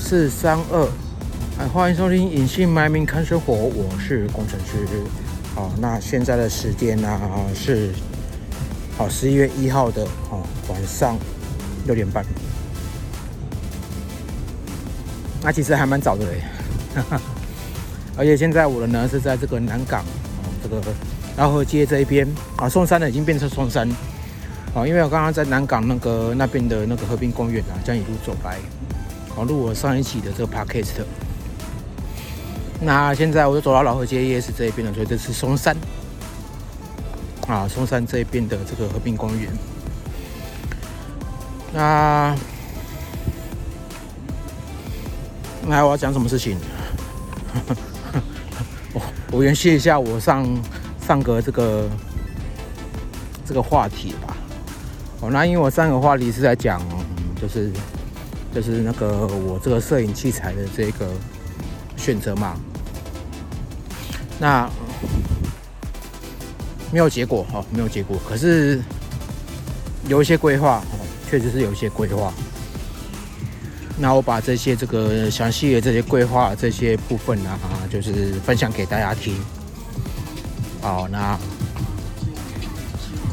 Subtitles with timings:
[0.00, 0.88] 四三二，
[1.58, 4.78] 哎，欢迎收听《隐姓埋名看生活》，我是工程师。
[5.54, 7.20] 好，那现在的时间呢
[7.54, 7.90] 是
[8.96, 11.16] 好十一月一号的哦晚上
[11.86, 12.24] 六点半。
[15.42, 16.42] 那其实还蛮早的嘞，
[18.16, 20.82] 而且现在我的呢是在这个南港哦，这个
[21.36, 22.26] 饶河街这一边
[22.56, 23.88] 啊，松山呢已经变成松山。
[24.74, 28.56] 哦，因为我刚刚在南港那个那边的那个河滨公园啊，这样一路走来，
[29.34, 31.04] 好，录我上一期的这个 podcast。
[32.80, 35.76] 那现在我就走到老河街夜市这一边了，所以这是松山
[37.46, 39.50] 啊，松山这一边的这个和平公园。
[41.72, 42.34] 那
[45.66, 46.58] 那我要讲什么事情？
[48.92, 50.44] 我我延续一下我上
[51.06, 51.88] 上个这个
[53.44, 54.36] 这个话题吧。
[55.20, 56.80] 哦，那因为我上个话题是在讲，
[57.40, 57.70] 就是
[58.54, 61.08] 就是那个我这个摄影器材的这个
[61.96, 62.56] 选择嘛，
[64.38, 64.68] 那
[66.92, 68.80] 没有结果哈，没有结果，可是
[70.08, 70.98] 有一些规划哦，
[71.30, 72.32] 确实是有一些规划。
[73.98, 79.34] 那我把这些这个详细的这些规划这些部分呢啊，就是分享给大家听。
[80.80, 81.38] 好，那。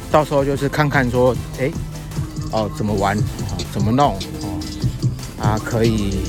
[0.10, 1.70] 到时候就是看看说，哎，
[2.54, 3.18] 哦，怎么玩，
[3.74, 4.18] 怎么弄，
[5.48, 6.20] 啊，可以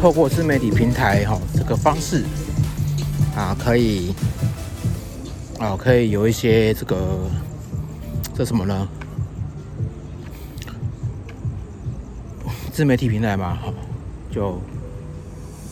[0.00, 2.24] 透过自媒体平台哈这个方式，
[3.34, 4.14] 啊，可以，
[5.58, 6.96] 啊，可以有一些这个，
[8.32, 8.88] 这什么呢？
[12.72, 13.74] 自媒体平台嘛，哈，
[14.30, 14.60] 就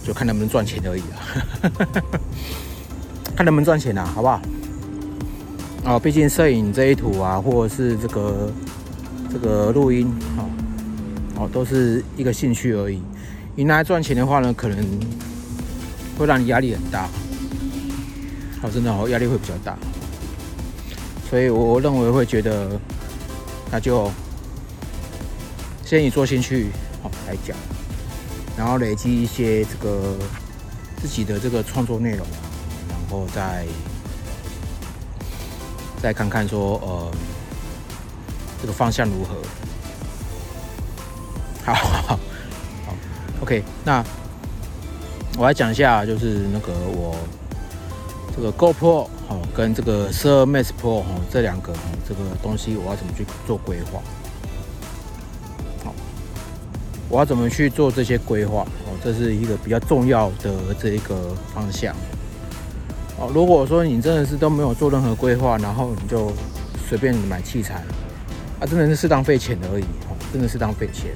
[0.04, 1.14] 就看能不能赚钱而已啊，
[3.36, 4.42] 看能不能赚钱啊，好不好？
[5.84, 8.52] 哦，毕竟摄影这一图啊，或者是这个
[9.32, 10.42] 这个录音，啊
[11.38, 13.00] 哦，都是一个兴趣而已。
[13.54, 14.76] 你拿来赚钱的话呢，可能
[16.18, 17.08] 会让你压力很大。
[18.62, 19.78] 哦，真的哦，压力会比较大。
[21.30, 22.68] 所以我认为会觉得，
[23.70, 24.10] 那就
[25.84, 26.70] 先以做兴趣
[27.02, 27.56] 好来讲，
[28.56, 30.16] 然后累积一些这个
[31.00, 32.26] 自己的这个创作内容，
[32.88, 33.64] 然后再。
[36.00, 37.10] 再看看说，呃，
[38.60, 39.34] 这个方向如何？
[43.48, 43.62] ，OK。
[43.82, 44.04] 那
[45.38, 47.16] 我来讲一下，就是那个我
[48.36, 51.72] 这个 GoPro 哦，跟这个 Sir Max Pro 哦，这两个
[52.06, 54.00] 这个东西，我要怎么去做规划？
[55.82, 55.94] 好，
[57.08, 58.66] 我要怎么去做这些规划？
[58.86, 61.94] 哦，这是一个比较重要的这一个方向。
[63.18, 66.30] 哦，如果说你真的是都没有做任何规划，然后你就
[66.86, 67.82] 随便买器材，
[68.60, 71.12] 啊，真的是适当费钱而已，哦，真的是当费钱。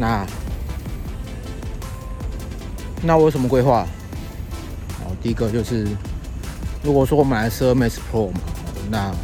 [0.00, 0.26] 那
[3.02, 3.86] 那我有什么规划？
[5.04, 5.86] 哦，第一个就是，
[6.82, 8.40] 如果说我买了十二 Max Pro 嘛，
[8.90, 9.14] 那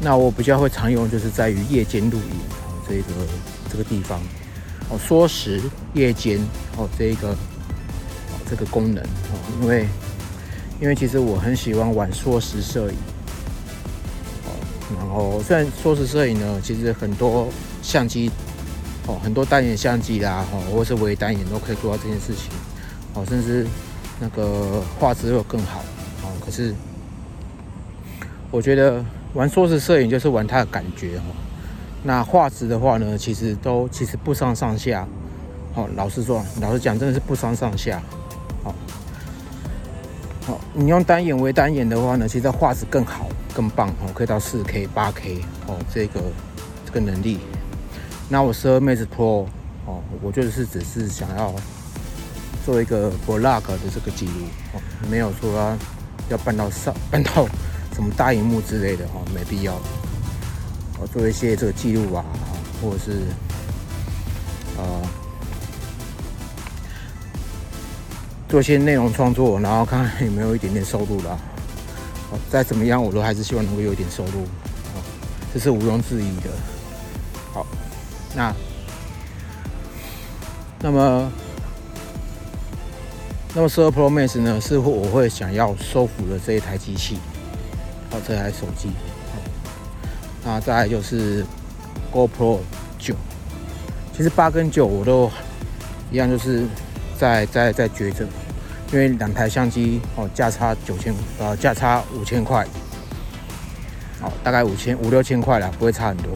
[0.00, 2.36] 那我比较会常用，就是在于夜间录影
[2.88, 3.26] 这个
[3.72, 4.20] 这个地方。
[4.88, 5.60] 哦，缩时
[5.94, 6.38] 夜间
[6.76, 9.84] 哦，这一个哦这个功能哦，因为
[10.80, 12.96] 因为其实我很喜欢玩缩时摄影
[14.46, 14.54] 哦，
[14.96, 17.48] 然后虽然缩时摄影呢，其实很多
[17.82, 18.30] 相机
[19.06, 22.50] 哦，很多单眼相机啦，哦，或是微单眼都可以做到这件事情
[23.14, 23.66] 哦，甚至
[24.20, 25.80] 那个画质会更好
[26.22, 26.74] 哦，可是
[28.50, 31.22] 我觉得玩缩时摄影就是玩它的感觉哦。
[32.02, 35.06] 那画质的话呢，其实都其实不相上下，
[35.74, 38.00] 哦，老实说，老实讲，真的是不相上下，
[38.62, 38.74] 好，
[40.46, 46.20] 好，你用单眼微单眼的话呢，其实画质更好，更棒，哦，可以到四 K、八 K，哦，这个
[46.86, 47.38] 这个能力。
[48.28, 49.46] 那我十二 Max Pro，
[49.86, 51.54] 哦，我就是只是想要
[52.66, 54.32] 做一个 vlog 的这个记录，
[54.74, 54.80] 哦，
[55.10, 55.76] 没有说要
[56.30, 57.48] 要搬到上 搬到
[57.94, 59.80] 什么大荧幕之类的，哦，没必要。
[61.00, 62.24] 我做一些这个记录啊，
[62.82, 63.22] 或者是
[64.76, 64.84] 呃
[68.48, 71.38] 做一些内容创作，然后看看有没有一点点收入啦。
[72.30, 75.00] 哦，再怎么样，我都还是希望能够有一点收入，哦，
[75.54, 76.50] 这是毋庸置疑的。
[77.54, 77.66] 好，
[78.38, 78.54] 那
[80.80, 81.32] 那么
[83.52, 87.18] 那么十二 Pro Max 呢，是我会想要收服的这一台机器，
[88.12, 88.90] 哦，这台手机。
[90.44, 91.44] 那再来就是
[92.12, 92.60] GoPro
[92.96, 93.12] 九，
[94.16, 95.28] 其实八跟九我都
[96.12, 96.64] 一样，就是
[97.18, 98.24] 在在在抉择，
[98.92, 102.64] 因为两台相机哦价差九千呃价差五千块，
[104.22, 106.30] 哦，大概五千五六千块啦，不会差很多。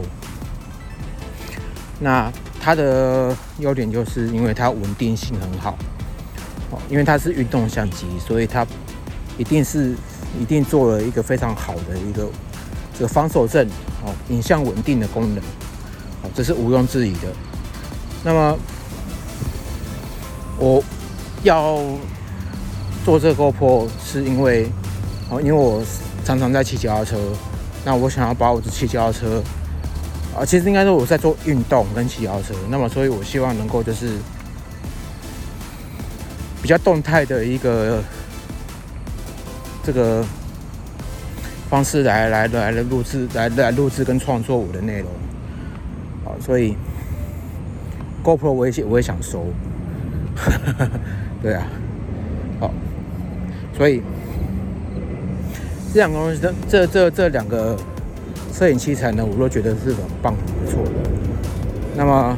[2.03, 2.29] 那
[2.59, 5.77] 它的优点就是因为它稳定性很好，
[6.69, 8.67] 哦，因为它是运动相机，所以它
[9.37, 9.95] 一定是
[10.37, 12.27] 一定做了一个非常好的一个
[12.93, 13.65] 这个防守阵
[14.03, 15.37] 哦，影像稳定的功能，
[16.23, 17.29] 哦，这是毋庸置疑的。
[18.21, 18.57] 那么
[20.59, 20.83] 我
[21.43, 21.79] 要
[23.05, 24.69] 做这个 GoPro 是因为
[25.29, 25.81] 哦，因为我
[26.25, 27.17] 常常在骑脚踏车，
[27.85, 29.41] 那我想要把我的骑脚踏车。
[30.35, 34.17] 啊，其实应该说我在做运动跟骑脚车，那么所以我希望能够就是
[36.59, 38.01] 比较动态的一个
[39.83, 40.25] 这个
[41.69, 45.11] 方式来来来来录制来来录制跟创作我的内容。
[46.25, 46.75] 好，所以
[48.23, 49.45] GoPro 我也我也想收，
[51.43, 51.67] 对啊，
[52.59, 52.73] 好，
[53.77, 54.01] 所以
[55.93, 57.77] 这两个东西，这这这两个。
[58.53, 60.91] 摄影器材呢，我都觉得是很棒、很不错的。
[61.97, 62.37] 那么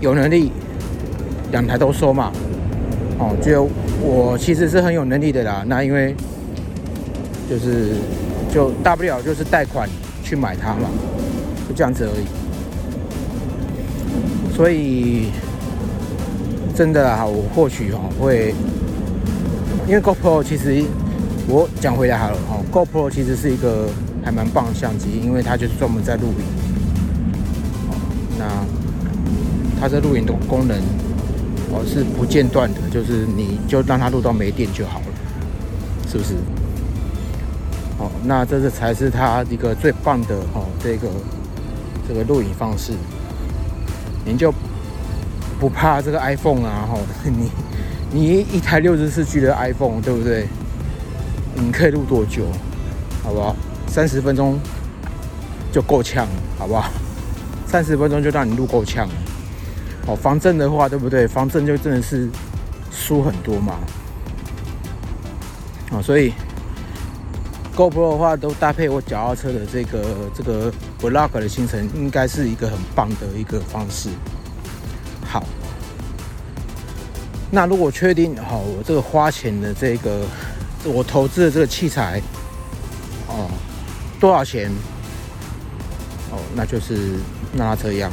[0.00, 0.50] 有能力
[1.52, 2.32] 两台都收嘛？
[3.16, 3.68] 哦，就
[4.02, 5.62] 我其实是很有能力的啦。
[5.68, 6.16] 那因为
[7.48, 7.92] 就是
[8.52, 9.88] 就大不了就是贷款
[10.24, 10.88] 去买它嘛，
[11.68, 12.26] 就这样子而已。
[14.52, 15.30] 所以
[16.74, 18.52] 真的啊，我或许哦会，
[19.86, 20.82] 因为 GoPro 其实
[21.46, 23.88] 我讲回来好了哦，GoPro 其实是一个。
[24.24, 26.44] 还蛮棒的相机，因为它就是专门在录影。
[28.38, 28.46] 那
[29.80, 30.76] 它这录影的功能
[31.72, 35.06] 哦是不间断的，就是你就让它录到没电就好了，
[36.10, 36.34] 是不是？
[37.98, 41.08] 哦，那这是才是它一个最棒的哦，这个
[42.08, 42.92] 这个录影方式。
[44.24, 44.52] 您就
[45.60, 46.86] 不怕这个 iPhone 啊？
[46.90, 47.50] 哈，你
[48.12, 50.46] 你一台六十四 G 的 iPhone，对不对？
[51.54, 52.44] 你可以录多久？
[53.22, 53.54] 好不好？
[53.92, 54.58] 三十分钟
[55.70, 56.26] 就够呛，
[56.58, 56.90] 好不好？
[57.66, 59.06] 三十分钟就让你录够呛。
[60.06, 61.28] 哦，防震的话，对不对？
[61.28, 62.26] 防震就真的是
[62.90, 63.74] 输很多嘛。
[65.90, 66.32] 啊，所以
[67.76, 70.02] GoPro 的话都搭配我脚踏车的这个
[70.34, 70.72] 这个
[71.02, 74.08] Vlog 的行程，应该是一个很棒的一个方式。
[75.22, 75.44] 好，
[77.50, 80.22] 那如果确定好我这个花钱的这个
[80.82, 82.22] 我投资的这个器材，
[83.28, 83.50] 哦。
[84.22, 84.70] 多少钱？
[86.30, 87.16] 哦，那就是
[87.52, 88.08] 那这样。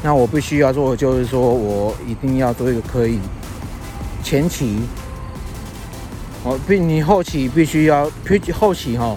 [0.00, 3.18] 那我必须要做的就是说，我一定要做一个可以
[4.22, 4.78] 前期，
[6.44, 9.16] 哦，必你后期必须要，必后期哈，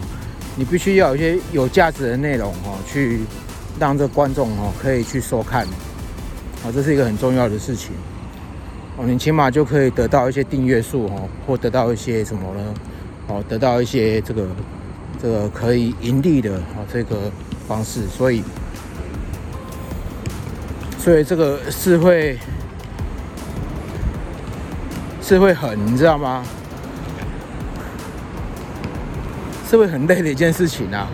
[0.56, 3.20] 你必须要有一些有价值的内容哈，去
[3.80, 5.68] 让这观众哈可以去收看，
[6.64, 7.92] 哦，这是一个很重要的事情。
[8.98, 12.74] 哦，你起码就可以得到一些订阅数哦，或得到一些什么呢？
[13.28, 14.44] 哦，得到一些这个。
[15.20, 17.32] 这个可以盈利的啊，这个
[17.68, 18.44] 方式，所以，
[21.00, 22.38] 所以这个是会
[25.20, 26.44] 是会很，你知道吗？
[29.68, 31.08] 是会很累的一件事情啊，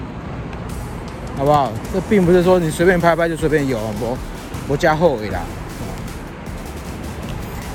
[1.38, 1.72] 好不好？
[1.94, 4.18] 这并不是说你随便拍拍就随便有，我
[4.68, 5.40] 我加后尾啦，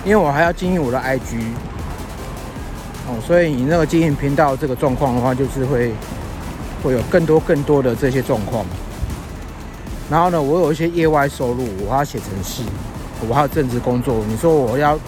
[0.04, 1.40] 因为我还要经营我的 IG，
[3.08, 5.90] 哦，所以你那个经营频道这个状况的话，就是会。
[6.82, 8.64] 会有更多更多的这些状况，
[10.08, 12.62] 然后呢，我有一些业外收入，我要写程式，
[13.28, 14.24] 我还有正职工作。
[14.28, 14.98] 你说我要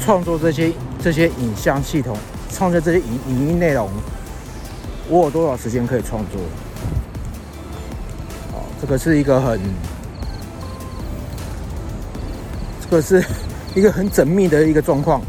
[0.00, 0.70] 创作这些
[1.02, 2.16] 这些影像系统，
[2.52, 3.88] 创作这些影影音内容，
[5.08, 6.40] 我有多少时间可以创作？
[8.52, 9.58] 哦，这个是一个很，
[12.82, 13.24] 这个是
[13.74, 15.22] 一个很缜密的一个状况，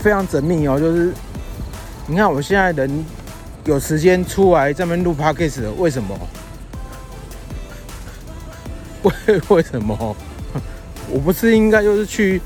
[0.00, 0.80] 非常缜密哦。
[0.80, 1.12] 就是
[2.06, 3.04] 你看我现在人。
[3.64, 6.18] 有时间出来这边录 podcast 为什么？
[9.02, 9.12] 为
[9.48, 10.16] 为什么？
[11.10, 12.40] 我不是应该就是去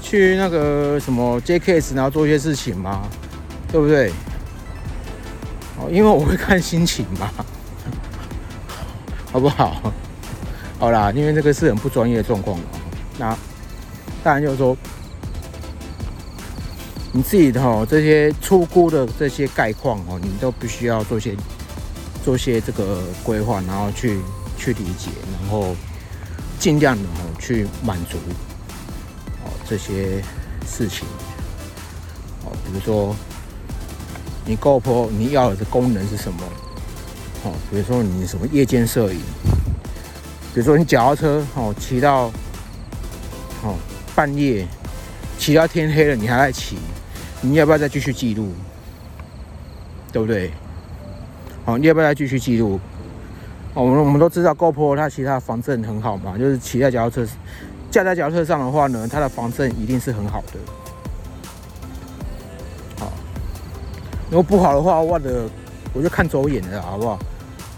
[0.00, 3.02] 去那个什么 JKS，然后做一些事情吗？
[3.70, 4.10] 对不对？
[5.78, 7.30] 哦，因为我会看心情嘛，
[9.32, 9.92] 好不好？
[10.78, 12.58] 好啦，因为这个是很不专业的状况
[13.18, 13.36] 那
[14.22, 14.76] 当然就是说。
[17.16, 21.34] 你自己的哈这些出估的这些概况哦，你都必须要做些
[22.22, 24.18] 做些这个规划，然后去
[24.58, 25.08] 去理解，
[25.40, 25.74] 然后
[26.58, 28.18] 尽量的哦去满足
[29.42, 30.22] 哦这些
[30.68, 31.08] 事情
[32.44, 33.16] 哦，比如说
[34.44, 36.42] 你 GoPro 你要的功能是什么？
[37.44, 39.18] 哦，比如说你什么夜间摄影，
[40.52, 42.30] 比如说你脚踏车哦骑到
[43.62, 43.74] 哦
[44.14, 44.68] 半夜
[45.38, 46.76] 骑到天黑了，你还在骑。
[47.40, 48.52] 你要不要再继续记录？
[50.12, 50.50] 对不对？
[51.64, 52.80] 好，你要不要再继续记录？
[53.74, 57.26] 哦，我们我们都知道 GoPro 它其实它防震很好嘛，就是骑在脚踏车、
[57.90, 60.58] 架在脚踏车上的话呢，它的防震一定是很好的。
[62.98, 63.12] 好，
[64.30, 65.44] 如果不好的话，我的
[65.92, 67.18] 我就看走眼了，好不好？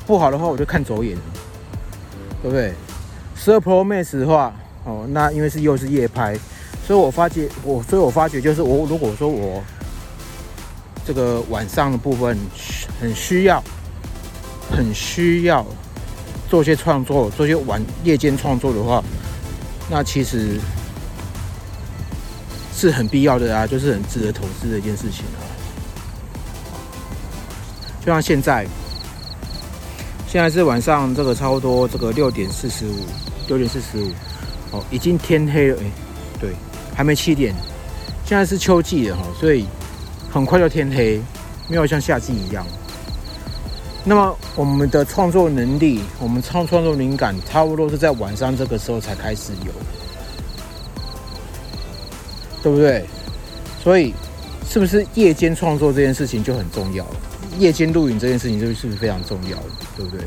[0.06, 1.22] 不好的话，我就看走眼了，
[2.42, 2.72] 对不对？
[3.34, 6.38] 十二 Pro Max 的话，哦，那因为是又是夜拍，
[6.88, 9.62] 所以我发觉我，所以我发觉就是我如果说我
[11.04, 12.34] 这个晚上的部分
[12.98, 13.62] 很需要，
[14.70, 15.62] 很需要。
[16.48, 19.04] 做些创作，做些晚夜间创作的话，
[19.90, 20.58] 那其实
[22.74, 25.44] 是很必要的啊，就是很值得投资的一件事情啊。
[28.00, 28.66] 就像现在，
[30.26, 33.04] 现在是晚上这个差不多这个六点四十五，
[33.46, 34.10] 六点四十五，
[34.70, 35.84] 哦，已经天黑了，哎，
[36.40, 36.52] 对，
[36.98, 37.54] 还没七点。
[38.26, 39.64] 现在是秋季了哈，所以
[40.28, 41.22] 很快就天黑，
[41.68, 42.66] 没有像夏季一样。
[44.04, 49.72] 那么我们的创作能力，我们创创作灵感，差不多是在晚上这个时候才开始有，
[52.64, 53.06] 对不对？
[53.80, 54.12] 所以，
[54.68, 57.06] 是不是夜间创作这件事情就很重要？
[57.60, 59.56] 夜间录影这件事情就是不是非常重要，
[59.96, 60.20] 对不对？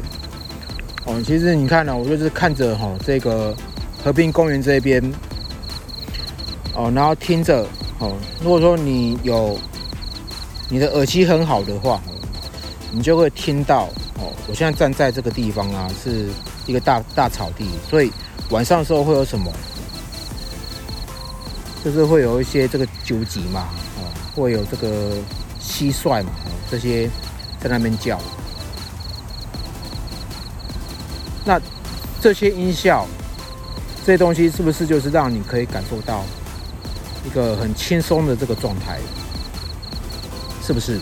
[1.04, 3.54] 哦，其实你看呢，我就是看着哈这个
[4.02, 5.04] 和平公园这边，
[6.76, 7.66] 哦，然后听着
[8.00, 9.58] 哦，如果说你有
[10.70, 12.02] 你的耳机很好的话。
[12.94, 13.84] 你就会听到
[14.16, 16.28] 哦，我现在站在这个地方啊，是
[16.66, 18.12] 一个大大草地，所以
[18.50, 19.50] 晚上的时候会有什么？
[21.86, 24.04] 就是会有一些这个九级嘛，哦，
[24.36, 25.14] 会有这个
[25.64, 26.32] 蟋蟀嘛，
[26.70, 27.10] 这些
[27.62, 28.20] 在那边叫。
[31.46, 31.58] 那
[32.20, 33.08] 这些音效，
[34.06, 36.26] 这些东西是不是就是让你可以感受到
[37.26, 39.00] 一个很轻松的这个状态？
[40.64, 41.00] 是不是？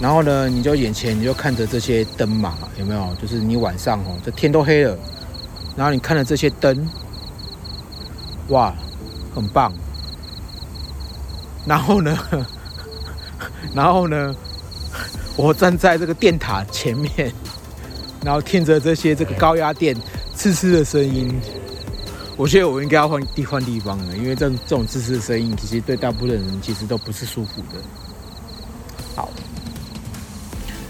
[0.00, 3.14] 然后呢，你就眼前你就看着这些灯嘛，有没有？
[3.20, 4.98] 就是你晚上哦，这天都黑了，
[5.76, 6.88] 然后你看着这些灯，
[8.48, 8.74] 哇，
[9.34, 9.72] 很棒。
[11.64, 12.18] 然后呢，
[13.72, 14.34] 然后呢，
[15.36, 17.32] 我站在这个电塔前面，
[18.24, 19.94] 然后听着这些这个高压电
[20.36, 21.32] 呲呲的声音，
[22.42, 27.80] 我觉得我应该要换地换地方了，因为这这种自私的声音，其实对大部分人其实都不是舒服的。
[29.14, 29.28] 好。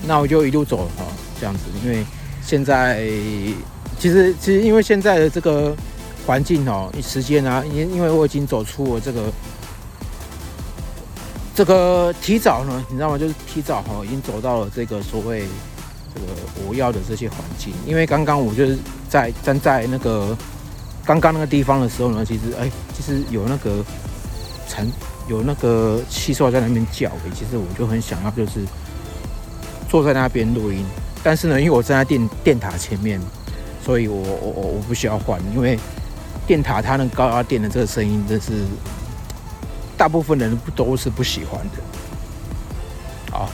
[0.07, 1.05] 那我就一路走哈，
[1.39, 2.07] 这样子，因为
[2.43, 3.05] 现在
[3.99, 5.77] 其实其实因为现在的这个
[6.27, 9.31] 环境哦，时间啊，因因为我已经走出了这个
[11.55, 13.19] 这个提早呢，你知道吗？
[13.19, 15.45] 就是提早哈，已经走到了这个所谓
[16.15, 16.27] 这个
[16.67, 17.75] 我要的这些环境。
[17.87, 20.35] 因为刚刚我就是在站在那个
[21.05, 23.85] 刚刚那个地方的时候呢，其实哎，其实有那个
[24.69, 24.87] 蝉
[25.29, 28.61] 有那个蟋蟀在那边叫，其实我就很想要就是。
[29.89, 30.87] 坐在那边录音，
[31.23, 33.21] 但是呢，因为我站在电电塔前面，
[33.85, 35.79] 所以我我我我不需要换，因为
[36.47, 38.65] 电塔它那高压电的这个声音，真是
[39.95, 41.83] 大部分人不都是不喜欢的。
[43.31, 43.51] 好，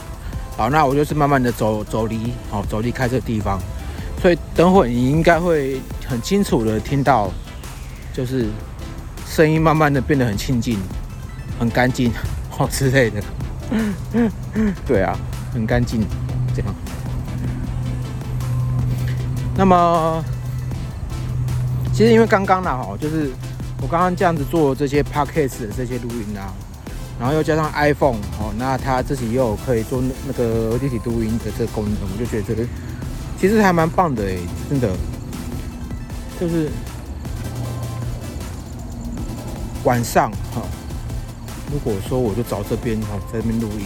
[0.55, 3.59] 好，那我就是慢慢的走走离，好走离开这个地方，
[4.21, 7.31] 所以等会你应该会很清楚的听到，
[8.13, 8.47] 就是
[9.25, 10.77] 声音慢慢的变得很清静、
[11.57, 12.11] 很干净，
[12.49, 13.23] 好 之类的。
[14.85, 15.17] 对啊，
[15.53, 16.05] 很干净。
[16.55, 16.75] 这样，
[19.55, 20.23] 那么
[21.93, 23.29] 其实因为刚刚呢，哈，就是
[23.81, 26.51] 我刚刚这样子做这些 podcast 的这些录音啊，
[27.19, 32.67] 然后又加上 iPhone 哦，那它自己又可以做那个立体录音的这个功能，我就觉得这个
[33.39, 34.37] 其实还蛮棒的哎，
[34.69, 34.93] 真的，
[36.37, 36.69] 就是
[39.85, 40.61] 晚上哈，
[41.71, 43.85] 如果说我就找这边哈，在这边录音。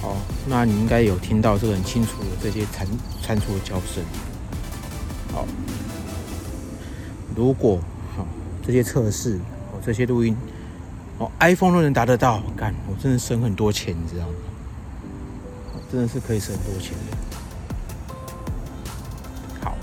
[0.00, 0.16] 好
[0.48, 2.86] 那你应该有听到这个很清楚的这些蟾
[3.22, 4.02] 蟾蜍的叫声。
[5.34, 5.44] 好，
[7.36, 7.76] 如果
[8.16, 8.24] 哈
[8.66, 9.34] 这些测试
[9.72, 10.34] 哦这些录音
[11.18, 14.32] 哦 iPhone 都能达得到，干我真的省很多钱，你知道吗？
[15.90, 17.16] 真的是可以省很多钱的。
[19.62, 19.74] 好，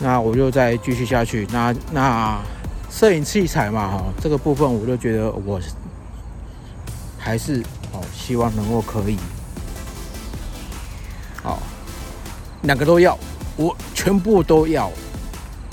[0.00, 1.46] 那我就再继续下去。
[1.50, 2.40] 那那
[2.90, 5.60] 摄影器材嘛，哈，这个部分我就觉得我。
[7.18, 7.60] 还是
[7.92, 9.18] 哦，希望能够可以，
[11.42, 11.58] 好，
[12.62, 13.18] 两个都要，
[13.56, 14.88] 我全部都要，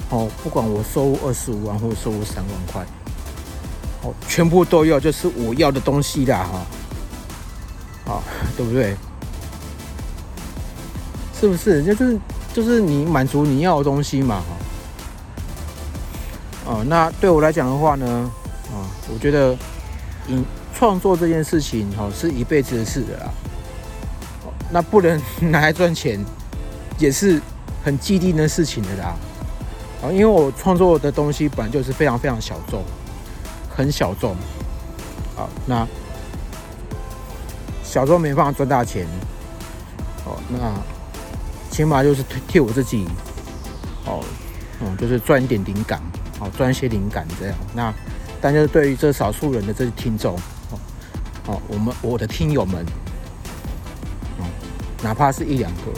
[0.10, 2.84] 哦，不管我收入二十五万或者收入三万块，
[4.28, 6.66] 全部都要，就是我要的东西啦，哈，
[8.06, 8.24] 好，
[8.58, 8.96] 对不对？
[11.40, 11.84] 是不是？
[11.84, 12.20] 就是
[12.54, 14.42] 就是你满足你要的东西嘛，
[16.66, 18.32] 哈，哦，那对我来讲的话呢，
[18.72, 19.56] 啊，我觉得
[20.28, 20.44] 影
[20.74, 23.30] 创作这件事情哈是一辈子的事的啦。
[24.72, 26.20] 那不能拿来赚钱，
[26.98, 27.40] 也是
[27.84, 29.16] 很既定的事情的啦。
[30.02, 32.84] 啊，因为我创作的东西本来就是非常非常小众，
[33.76, 34.36] 很小众。
[35.36, 35.88] 好，那
[37.84, 39.08] 小众没办法赚大钱。
[40.26, 40.58] 哦，那
[41.70, 43.08] 起码就是替我自己，
[44.06, 44.24] 哦，
[44.82, 46.02] 嗯，就是赚一点灵感，
[46.40, 47.56] 哦，赚一些灵感这样。
[47.74, 47.94] 那
[48.42, 50.36] 但是对于这少数人的这些听众，
[50.72, 50.80] 哦，
[51.48, 52.86] 哦，我们我的听友们。
[55.02, 55.92] 哪怕是一两个，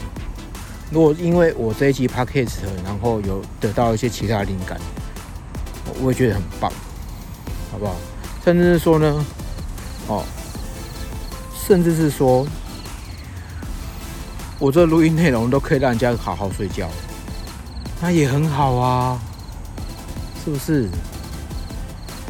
[0.90, 4.82] 如果因为我这一集 podcast，然后有得到一些其他灵感，
[6.02, 6.74] 我也觉得很棒，
[7.76, 7.96] 好不好？
[8.42, 9.26] 甚至是说呢，
[10.08, 10.24] 哦，
[11.68, 12.48] 甚至是说，
[14.60, 16.90] 我这录音内容都可以让人家好好睡觉，
[18.00, 19.20] 那也很好啊，
[20.46, 20.88] 是不是？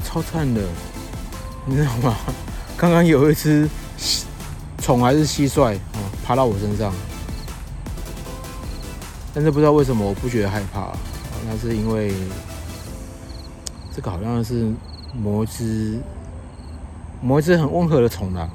[0.04, 0.62] 超赞的，
[1.66, 2.16] 你知道吗？
[2.76, 3.70] 刚刚有一只
[4.82, 5.80] 虫还是蟋蟀啊？
[6.26, 6.92] 爬到我身上，
[9.32, 10.92] 但是不知道为什么我不觉得害怕，
[11.48, 12.12] 那是因为
[13.96, 14.74] 这个好像是
[15.22, 16.00] 某一只
[17.22, 18.50] 某一只很温和的虫啊，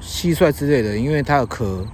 [0.00, 1.84] 蟋蟀之类的，因为它的壳，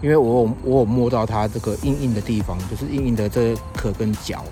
[0.00, 4.44] 因为我有我有摸到它这个硬硬的地方，就是硬硬的这壳跟脚，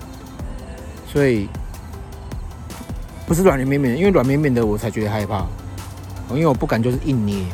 [1.11, 1.47] 所以
[3.25, 5.45] 不是软绵绵的，因为软绵绵的我才觉得害怕，
[6.31, 7.45] 因为我不敢就是硬捏，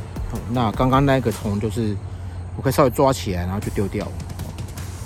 [0.51, 1.95] 那刚刚那个虫就是。
[2.57, 4.05] 我可以稍微抓起来，然后就丢掉，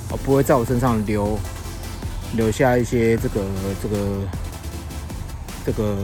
[0.09, 1.37] 我，不会在我身上留
[2.35, 3.41] 留下一些这个
[3.79, 3.95] 这个
[5.65, 5.95] 这个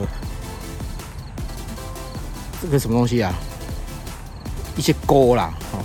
[2.62, 3.34] 这个什么东西啊？
[4.76, 5.78] 一些钩啦，哈，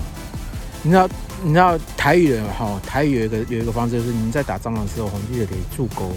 [0.84, 1.10] 你知道
[1.44, 2.80] 你知道台语的哈？
[2.86, 6.12] 台语有一个有一个方式，就是你在打仗的时候，记得得助钩，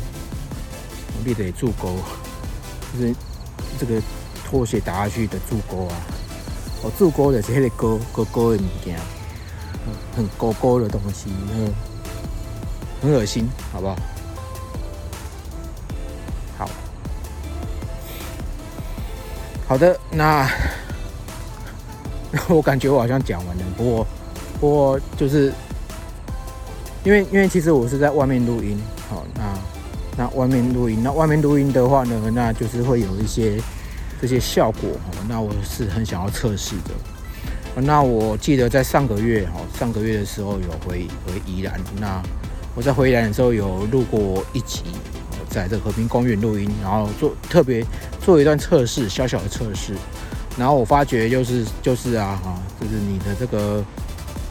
[1.25, 1.97] 记得得助钩，
[2.93, 3.15] 就是
[3.79, 4.01] 这个
[4.45, 5.97] 拖鞋打下去的助钩啊，
[6.83, 8.99] 哦，助钩的是那个钩钩钩的物件。
[10.15, 11.73] 很钩钩的东西，很
[13.01, 13.87] 很恶心，好不？
[13.87, 13.97] 好，
[19.69, 20.49] 好的，那
[22.49, 24.07] 我感觉我好像讲完了，不过
[24.59, 25.53] 不过就是
[27.05, 33.61] 因为因为其实我是在外面录音，好，那那外面录音，那外面录音的话呢，那就是会有一些
[34.23, 34.89] 这些效果，
[35.29, 37.81] 那我是很想要测试的。
[37.83, 41.79] 那我记得在上个月哈，上个月的时候有回回宜兰。
[42.01, 42.21] 那
[42.75, 44.83] 我在回宜兰的时候有录过一集，
[45.49, 47.85] 在这和平公园录音，然后做特别
[48.21, 49.95] 做一段测试，小小的测试。
[50.57, 53.85] 然后我发觉就是就是啊哈，就是你的这个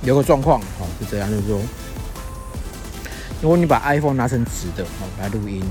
[0.03, 1.59] 有个状况哈，是这样，就是说，
[3.41, 5.63] 如果你把 iPhone 拿成直的哦来录音，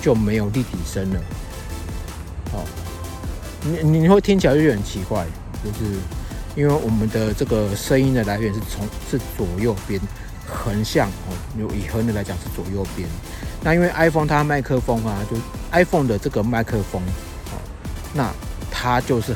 [0.00, 1.20] 就没有立体声了。
[2.52, 2.64] 哦，
[3.62, 5.24] 你你会听起来就很奇怪，
[5.62, 5.94] 就是。
[6.56, 10.00] 因为我们的这个声音的来源是从是左右边
[10.46, 13.08] 横向哦，有以横的来讲是左右边。
[13.62, 15.36] 那因为 iPhone 它麦克风啊，就
[15.72, 17.02] iPhone 的这个麦克风
[17.52, 17.56] 哦，
[18.12, 18.30] 那
[18.70, 19.34] 它就是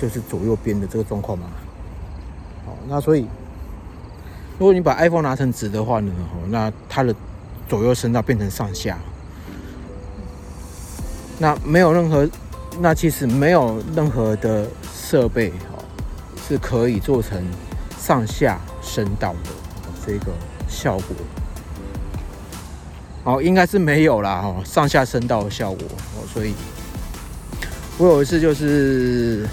[0.00, 1.46] 就是左右边的这个状况嘛。
[2.64, 3.26] 好，那所以
[4.58, 7.14] 如果你把 iPhone 拿成直的话呢，哦，那它的
[7.68, 8.98] 左右声道变成上下，
[11.38, 12.28] 那没有任何，
[12.80, 15.82] 那其实没有任何的设备哦。
[16.48, 17.44] 是可以做成
[17.98, 19.50] 上下声道的
[20.06, 20.32] 这个
[20.68, 21.16] 效果，
[23.24, 25.82] 哦，应该是没有啦，哦，上下声道的效果
[26.14, 26.54] 哦，所以
[27.98, 29.46] 我有一次就是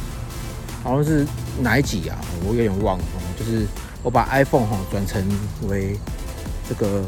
[0.84, 1.26] 好像是
[1.60, 3.06] 哪一集啊，我有点忘了，
[3.38, 3.66] 就是
[4.04, 5.26] 我把 iPhone 哈转成
[5.68, 5.98] 为
[6.70, 7.04] 这个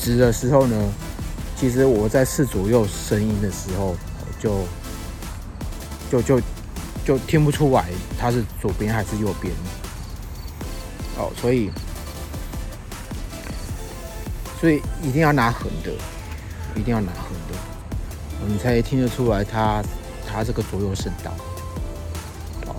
[0.00, 0.76] 直的时候呢，
[1.56, 3.96] 其实我在试左右声音的时候
[4.38, 4.60] 就
[6.10, 6.40] 就就。
[7.06, 7.84] 就听不出来
[8.18, 9.54] 它是左边还是右边
[11.16, 11.70] 哦，所以
[14.66, 15.92] 所以一定要拿横的，
[16.74, 17.54] 一定要拿横的，
[18.48, 19.80] 你才听得出来它
[20.26, 21.30] 它这个左右声道
[22.66, 22.74] 哦。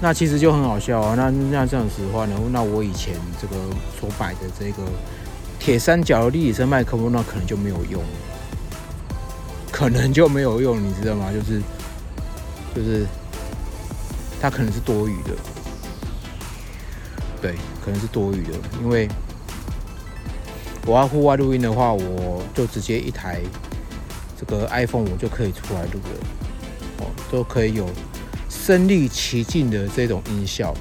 [0.00, 3.56] 那其实就很好笑啊，那那这样子的话呢，那我以前这个
[3.98, 4.84] 所摆的这个
[5.58, 8.00] 铁三角立体声麦克风，那可能就没有用，
[9.72, 11.32] 可能就没有用，你知道吗？
[11.32, 11.60] 就是。
[12.72, 13.04] 就是
[14.40, 15.30] 它可能是多余的，
[17.42, 19.08] 对，可能是多余的，因为
[20.86, 23.40] 我要户外录音的话，我就直接一台
[24.38, 27.88] 这个 iPhone 我就可以出来录了，哦，都可以有
[28.48, 30.72] 身临其境的这种音效，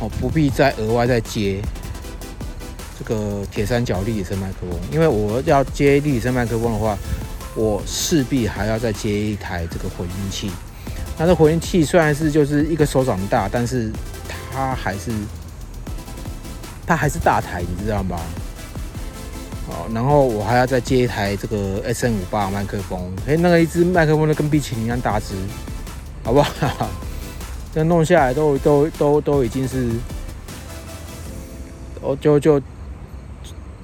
[0.00, 1.60] 哦，不必再额外再接
[2.96, 6.96] 这个铁三角立体声麦克风，因为我要接立体声麦克风的话，
[7.56, 10.52] 我势必还要再接一台这个混音器。
[11.18, 13.90] 那这混音器虽然是就是一个手掌大，但是
[14.52, 15.10] 它还是
[16.86, 18.20] 它还是大台，你知道吗？
[19.92, 25.34] 然后我还要再接一台这个 S N 五八麦克风，哎，那个一只麦克风都跟冰淇淋一样大只，
[26.24, 26.88] 好不好？
[27.74, 29.90] 这弄下来都都都都已经是，
[32.02, 32.60] 哦，就就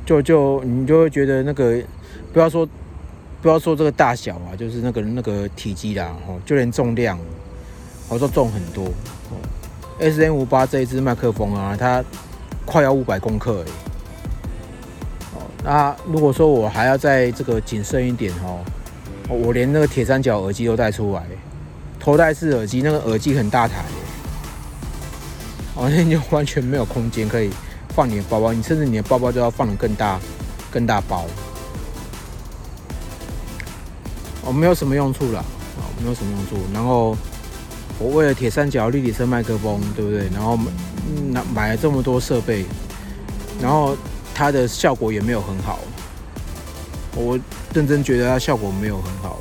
[0.07, 1.83] 就就你就会觉得那个
[2.33, 2.69] 不要说。
[3.43, 7.19] 不要说这个大小啊，就是那个那个体积啦，哦，就连重量，
[8.09, 8.87] 我说重很多。
[9.99, 12.03] S N 五八这一支麦克风啊，它
[12.65, 13.94] 快要五百公克哎。
[15.65, 18.61] 那如果说我还要再这个谨慎一点哦，
[19.31, 21.25] 我连那个铁三角耳机都带出来，
[21.99, 23.83] 头戴式耳机，那个耳机很大台，
[25.75, 27.51] 哦，那就完全没有空间可以
[27.89, 30.21] 放你的包包，你甚至你的包包都要放的更大，
[30.71, 31.25] 更大包。
[34.45, 36.63] 哦，没有什么用处了，啊，没有什么用处。
[36.75, 37.17] 然后
[37.99, 40.29] 我为了铁三角立体声麦克风，对不对？
[40.35, 40.59] 然后
[41.33, 42.67] 买买了这么多设备，
[43.63, 43.97] 然后
[44.35, 45.79] 它的效果也没有很好。
[47.15, 47.39] 我
[47.73, 49.39] 认真觉得它效果没有很好，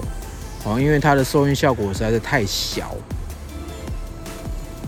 [0.65, 2.95] 哦，因为它的收音效果实在是太小，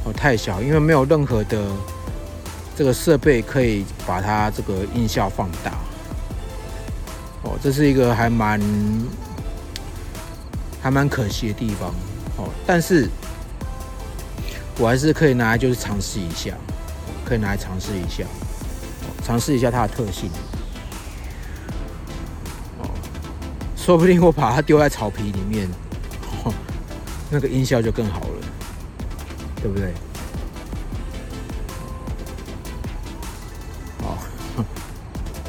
[0.06, 1.66] 哦，太小，因为没有任何的
[2.76, 5.72] 这个设备可以把它这个音效放大。
[7.42, 8.62] 哦，这是一个还蛮。
[10.82, 11.90] 还蛮可惜的地方
[12.38, 13.10] 哦，但是
[14.78, 16.54] 我还是可以拿来就是尝试一下，
[17.26, 18.24] 可以拿来尝试一下，
[19.26, 20.30] 尝试一下它的特性
[22.80, 22.86] 哦，
[23.76, 25.68] 说不定我把它丢在草皮里面，
[27.32, 28.48] 那个音效就更好了，
[29.62, 29.92] 对不对？
[34.04, 34.16] 哦，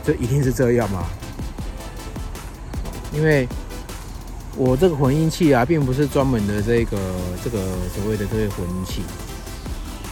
[0.02, 1.04] 这一定是这样吗？
[3.12, 3.46] 因为。
[4.58, 6.96] 我这个混音器啊，并不是专门的这个
[7.44, 7.58] 这个
[7.94, 9.02] 所谓的这些混音器。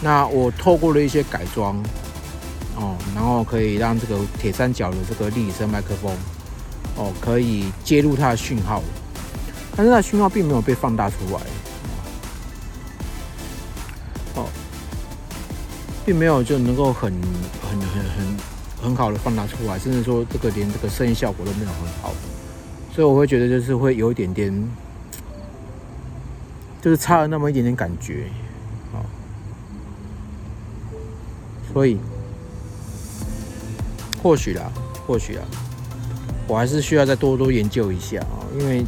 [0.02, 1.82] 那我透过了一些改装，
[2.76, 6.12] 哦，然后可以让这个铁三角的这个立体声麦克风，
[6.96, 8.82] 哦，可以接入它的讯号，
[9.76, 11.40] 但是它的讯号并没有被放大出来，
[14.34, 14.48] 哦，
[16.04, 17.12] 并没有就能够很
[17.62, 18.36] 很很很
[18.82, 22.12] 很好的放大出来，甚至说这个连这个声音效果都没有很好。
[22.92, 24.68] 所以我会觉得就是会有一点点，
[26.80, 28.26] 就是差了那么一点点感觉，
[28.92, 29.02] 哦，
[31.72, 31.98] 所以
[34.24, 34.72] 或许啦，
[35.06, 35.42] 或许啦，
[36.48, 38.82] 我还是需要再多多研究一下啊，因为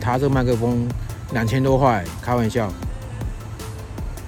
[0.00, 0.86] 它这个麦克风
[1.32, 2.72] 两千多块，开玩笑，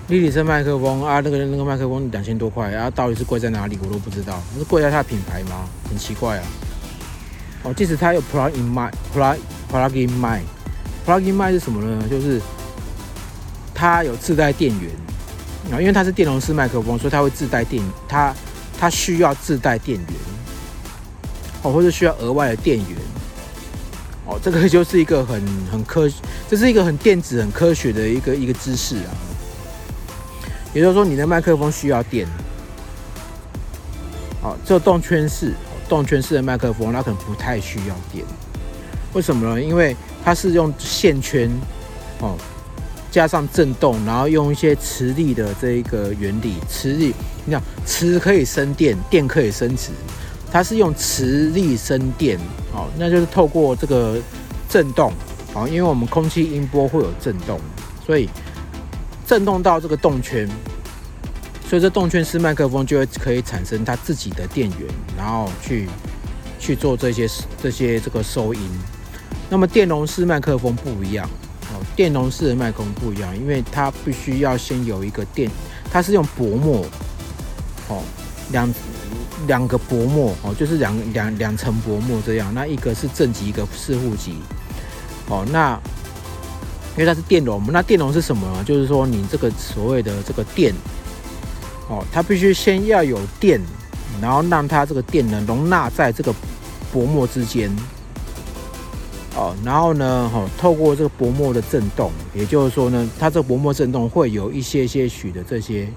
[0.09, 5.69] 立体声麦克风啊，那个那个麦克风两千多块啊，到底是贵在哪里，我都不知道，是贵在它的品牌吗？
[5.89, 6.45] 很奇怪啊。
[7.63, 9.37] 哦，即使它有 plug in mic，plug
[9.71, 12.09] plug in mic，plug in mic 是什么呢？
[12.11, 12.41] 就是
[13.73, 14.91] 它有自带电源
[15.73, 18.35] 啊，因为它是电容式麦克风，所以它会自带电，它
[18.85, 20.09] 它需要自带电源
[21.63, 22.99] 哦，或者需要额外的电源
[24.27, 25.43] 哦，这个就是一个很
[25.73, 26.07] 很科，
[26.51, 29.11] 这是一个很电子、很科学的一个一个知识啊。
[30.75, 32.29] 也就是说，你的麦克风需要电，
[34.43, 35.55] 哦，这动圈式。
[35.89, 38.23] 动圈式的麦克风，它可能不太需要电，
[39.15, 39.63] 为什么呢？
[39.63, 41.51] 因为它是用线圈
[42.21, 42.37] 哦，
[43.15, 49.93] 加上震动，然后用一些磁力的这一个原理，磁力，你想磁可以生电，电可以生磁，
[50.51, 52.37] 它是用磁力生电，
[52.73, 54.19] 哦，那就是透过这个
[54.69, 55.13] 震动，
[55.55, 57.61] 哦，因为我们空气音波会有震动，
[58.05, 58.29] 所以
[59.25, 60.49] 震动到这个动圈。
[61.69, 65.89] 所以这动圈式麦克风就会可以产生它自己的电源，然后去
[66.59, 67.29] 去做这些
[67.63, 68.61] 这些这个收音。
[69.49, 71.29] 那么电容式麦克风不一样，
[71.97, 75.51] 电容式的麦克风不一样，因为它必须要先有一个电，
[75.91, 76.85] 它是用薄膜
[77.89, 78.03] 哦，
[78.51, 78.75] 两
[79.47, 82.53] 两个薄膜哦，就是两两两层薄膜这样。
[82.55, 84.37] 那一个是正极，一个是负极
[85.29, 85.47] 哦。
[85.53, 85.79] 那
[86.97, 88.65] 因为它是电容，那电容是什么呢？
[88.65, 90.75] 就是说你这个所谓的这个电。
[91.87, 93.61] 哦，它必须先要有电，
[94.19, 96.33] 然后让它这个电能容纳在这个
[96.91, 97.71] 薄膜之间。
[99.37, 105.89] 哦，然后呢，哈，透过这个薄膜的震动，也就是说呢，它这个薄膜震动会有一些些许的这些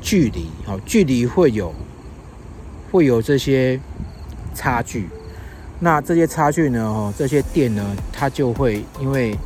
[0.00, 1.74] 距离，哦，距离会有
[2.90, 3.80] 会有这些
[4.54, 5.08] 差距。
[5.78, 9.36] 那这些差距呢，哈，这些电呢，它就会因为。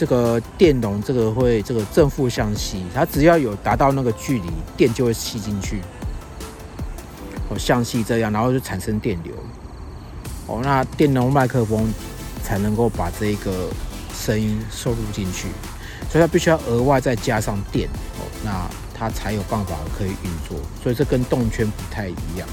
[0.00, 5.82] 这个电容这个会这个正负相吸，它只要有达到那个距离，电就会吸进去，
[7.50, 9.34] 哦，相吸这样，然后就产生电流，
[10.50, 11.88] 哦，那电容麦克风
[12.42, 13.68] 才能够把这个
[14.12, 15.46] 声音收录进去，
[16.10, 22.48] 所以它必须要额外再加上电哦，那它才有办法可以运作，所以这跟动圈不太一样。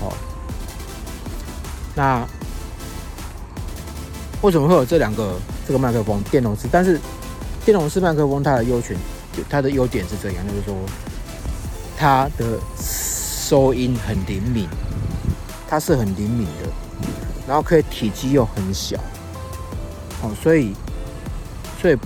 [0.00, 0.14] 哦，
[1.96, 2.24] 那
[4.42, 6.68] 为什么会有这两个这个麦克风电容式？
[6.70, 7.00] 但是
[7.64, 8.96] 电容式麦克风它的优权，
[9.50, 10.76] 它的优点是这样，就是说
[11.98, 14.68] 它的收音很灵敏。
[15.74, 16.68] 它是很灵敏的，
[17.48, 18.96] 然后可以体积又很小，
[20.22, 20.72] 哦，所以，
[21.82, 21.98] 所以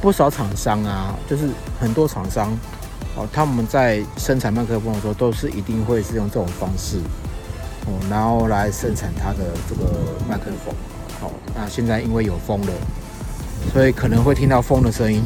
[0.00, 2.50] 不少厂商啊，就是很多厂商，
[3.14, 6.96] 哦，他们在生产麦克风的时候，都是一定会是用这种方式，
[7.84, 9.92] 哦，然后来生产它的这个
[10.26, 10.74] 麦克风，
[11.20, 12.72] 哦，那现在因为有风了，
[13.70, 15.22] 所以可能会听到风的声音。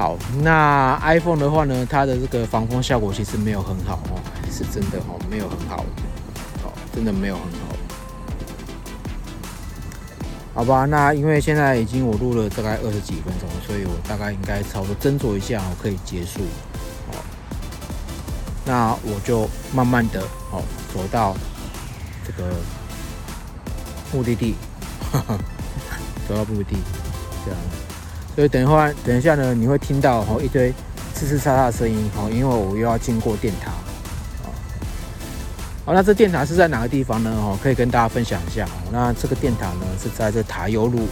[0.00, 4.16] 好，那 iPhone 的话呢，它的这个防风效果其实没有很好哦，
[4.50, 5.84] 是真的哦，没有很好，
[6.64, 7.76] 哦，真的没有很好。
[10.54, 16.40] 好吧，那因为现在已经我录了大概二十几分钟，所以我大概应该差不多斟酌一下哦，可以结束。
[17.10, 17.20] 哦，
[18.64, 20.62] 那我就慢慢的哦
[20.94, 21.36] 走到
[22.26, 22.48] 这个
[24.14, 24.54] 目的地，
[26.26, 26.76] 走到目的地，
[27.44, 27.60] 这样。
[28.36, 30.72] 所以等一会儿，等一下呢，你会听到哦一堆
[31.14, 33.70] 呲呲沙沙的声音哦，因为我又要经过电塔
[34.44, 34.48] 哦。
[35.84, 37.30] 好，那这电塔是在哪个地方呢？
[37.36, 38.66] 哦，可以跟大家分享一下。
[38.90, 41.06] 那这个电塔呢是在这塔悠路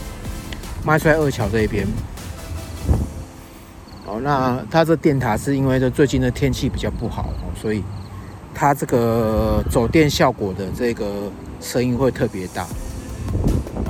[0.83, 1.85] 麦帅二桥这一边。
[4.05, 7.29] 哦，那它这电塔是因为这最近的天气比较不好，
[7.61, 7.83] 所以
[8.55, 11.29] 它这个走电效果的这个
[11.61, 12.65] 声音会特别大。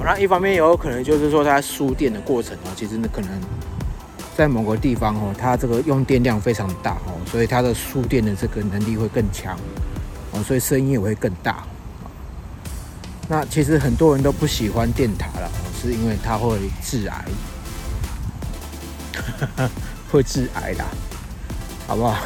[0.03, 3.29] 那一方面也有可能就是说，它输电的过程哦，其实呢可能
[4.35, 9.55] 在某个地方哦，它这个用电量非常大哦，所以它的输电的这个能力会更强
[10.31, 11.63] 哦，所以声音也会更大。
[13.27, 17.25] 那其实很多人都不喜欢电塔了，是因为它会致癌，
[20.11, 20.83] 会致癌的，
[21.85, 22.17] 好不好？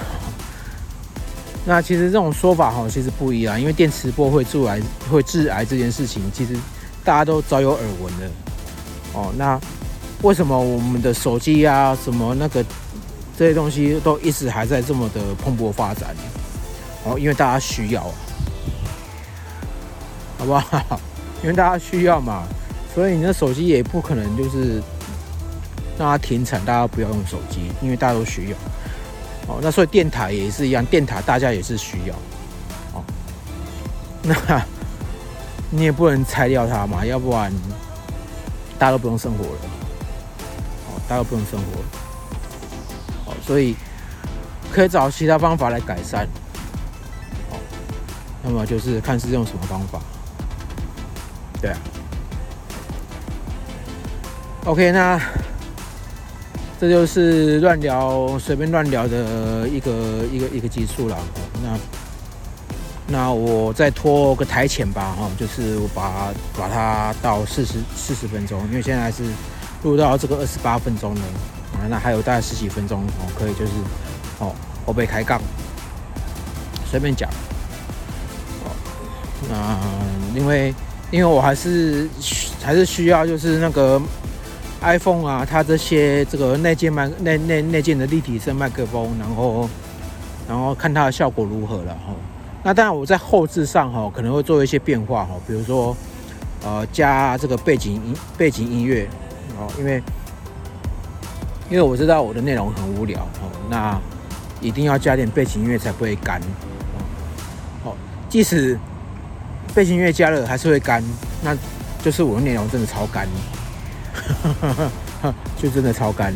[1.65, 4.79] 那其实这种说法哈，其实不一样，因为电磁波会致癌，
[5.11, 6.55] 会致癌这件事情，其实。
[7.03, 8.31] 大家都早有耳闻了，
[9.13, 9.59] 哦，那
[10.21, 12.63] 为什么我们的手机啊，什么那个
[13.37, 16.15] 这些东西都一直还在这么的蓬勃发展？
[17.03, 18.03] 哦，因为大家需要，
[20.37, 20.99] 好不好？
[21.41, 22.43] 因为大家需要嘛，
[22.95, 24.81] 所以你的手机也不可能就是
[25.99, 28.57] 让它停产，大家不要用手机，因为大家都需要。
[29.53, 32.15] 哦，那所以电塔也是一样，电塔大家也是需要。
[32.93, 33.03] 哦，
[34.23, 34.65] 那。
[35.75, 37.51] 你也不能拆掉它嘛，要不然
[38.77, 39.59] 大家都不用生活了。
[40.85, 41.85] 哦，大家都不用生活了。
[43.25, 43.75] 哦，所以
[44.71, 46.27] 可以找其他方法来改善。
[47.49, 47.57] 哦，
[48.43, 49.99] 那么就是看是用什么方法。
[51.59, 51.77] 对啊。
[54.65, 55.19] OK，那
[56.79, 59.91] 这就是乱聊、随便乱聊的一个
[60.31, 61.17] 一个一个基础了。
[61.63, 62.02] 那。
[63.05, 69.23] 那我再拖个台前吧，哈，就是我把把它到四十四十分钟，因为现在是
[69.83, 71.21] 录到这个二十八分钟了，
[71.73, 73.71] 啊，那还有大概十几分钟哦，可以就是
[74.39, 75.41] 哦，我被开杠，
[76.89, 77.29] 随便讲，
[78.63, 78.71] 哦，
[79.49, 80.73] 那因为
[81.11, 82.09] 因为我还是
[82.63, 84.01] 还是需要就是那个
[84.81, 89.69] iPhone 啊，它这些这个内建麦内内内建的立体声麦克风，然后
[90.47, 92.15] 然后看它的效果如何了，哈。
[92.65, 95.95] 那当然，我在后置上哈可能会做一些变化哈，比如说，
[96.63, 99.05] 呃，加这个背景音背景音乐
[99.59, 100.01] 哦，因为
[101.69, 103.99] 因为我知道我的内容很无聊哦，那
[104.61, 107.03] 一定要加点背景音乐才不会干哦。
[107.83, 107.97] 好
[108.29, 108.79] 即使
[109.75, 111.03] 背景音乐加了还是会干，
[111.43, 111.53] 那
[112.01, 113.27] 就是我的内容真的超干，
[115.61, 116.33] 就真的超干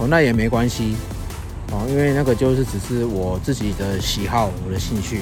[0.00, 0.96] 哦，那也没关系
[1.70, 5.20] 哦，因为那个就是只是我自己的喜好，我的兴趣。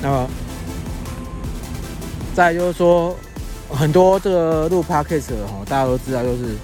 [0.00, 0.28] 那么
[2.34, 3.16] 再就是说，
[3.68, 6.54] 很多这个录 podcast 哈，大家都知道，就是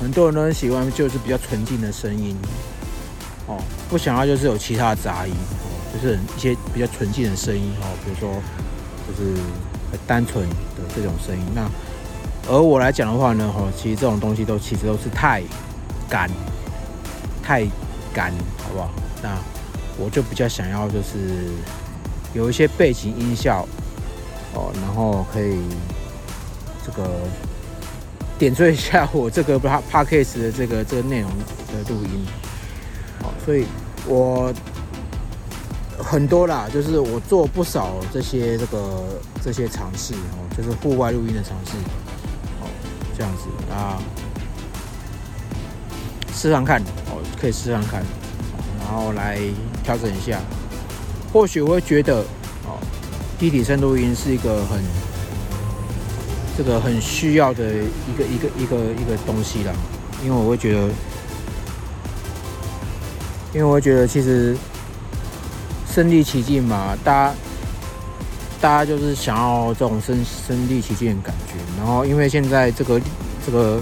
[0.00, 2.36] 很多人都很喜欢，就是比较纯净的声音，
[3.46, 5.32] 哦，不想要就是有其他杂音，
[5.94, 8.28] 就是一些比较纯净的声音，哦，比如说
[9.06, 9.34] 就是
[9.92, 11.44] 很单纯的这种声音。
[11.54, 11.70] 那
[12.52, 15.42] 而我来讲的话呢，哈，其实这种东西都其实都是太
[16.08, 16.28] 干，
[17.40, 17.64] 太
[18.12, 18.90] 干，好不好？
[19.22, 19.38] 那
[19.96, 21.54] 我就比较想要就是。
[22.34, 23.66] 有一些背景音效
[24.54, 25.58] 哦，然后可以
[26.84, 27.08] 这个
[28.38, 31.30] 点缀一下我这个 pa p a c k a s e 的这个这个内容
[31.68, 32.26] 的录音，
[33.22, 33.66] 好，所以
[34.06, 34.52] 我
[35.98, 39.04] 很多啦，就是我做不少这些这个
[39.44, 41.72] 这些尝试哦，就是户外录音的尝试
[42.60, 42.66] 哦，
[43.16, 43.44] 这样子。
[43.72, 44.02] 啊，
[46.34, 48.02] 试看看哦，可以试看看，
[48.80, 49.38] 然后来
[49.84, 50.40] 调整一下，
[51.32, 52.18] 或许我会觉得
[52.64, 52.78] 哦，
[53.38, 54.80] 低体声录音是一个很
[56.56, 59.72] 这个很需要的一个一个一个一个东西啦，
[60.24, 60.78] 因为我会觉得，
[63.54, 64.56] 因为我会觉得其实。
[65.92, 67.34] 身临其境嘛，大家
[68.60, 71.54] 大家就是想要这种身身临其境的感觉。
[71.76, 73.00] 然后，因为现在这个
[73.44, 73.80] 这个